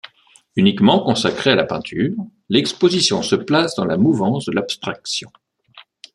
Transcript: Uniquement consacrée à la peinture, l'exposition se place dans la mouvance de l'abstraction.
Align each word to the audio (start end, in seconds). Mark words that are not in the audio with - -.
Uniquement 0.55 1.03
consacrée 1.03 1.51
à 1.51 1.55
la 1.55 1.63
peinture, 1.63 2.15
l'exposition 2.49 3.21
se 3.21 3.35
place 3.35 3.75
dans 3.75 3.85
la 3.85 3.97
mouvance 3.97 4.45
de 4.45 4.51
l'abstraction. 4.51 5.29